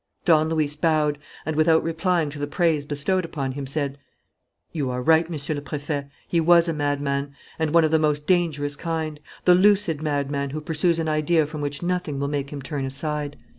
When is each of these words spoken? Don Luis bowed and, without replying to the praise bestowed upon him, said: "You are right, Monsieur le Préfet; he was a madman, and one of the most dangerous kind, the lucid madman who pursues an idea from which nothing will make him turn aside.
Don 0.25 0.49
Luis 0.49 0.75
bowed 0.75 1.19
and, 1.45 1.55
without 1.55 1.83
replying 1.83 2.31
to 2.31 2.39
the 2.39 2.47
praise 2.47 2.87
bestowed 2.87 3.23
upon 3.23 3.51
him, 3.51 3.67
said: 3.67 3.99
"You 4.71 4.89
are 4.89 5.03
right, 5.03 5.29
Monsieur 5.29 5.53
le 5.53 5.61
Préfet; 5.61 6.09
he 6.27 6.39
was 6.39 6.67
a 6.67 6.73
madman, 6.73 7.35
and 7.59 7.71
one 7.71 7.83
of 7.83 7.91
the 7.91 7.99
most 7.99 8.25
dangerous 8.25 8.75
kind, 8.75 9.19
the 9.45 9.53
lucid 9.53 10.01
madman 10.01 10.49
who 10.49 10.61
pursues 10.61 10.97
an 10.97 11.07
idea 11.07 11.45
from 11.45 11.61
which 11.61 11.83
nothing 11.83 12.19
will 12.19 12.29
make 12.29 12.49
him 12.49 12.63
turn 12.63 12.83
aside. 12.83 13.37